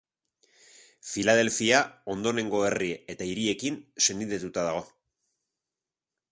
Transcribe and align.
Filadelfia 1.09 1.81
ondorengo 2.15 2.63
herri 2.69 2.89
eta 3.15 3.29
hiriekin 3.35 3.79
senidetuta 4.09 4.67
dago. 4.73 4.85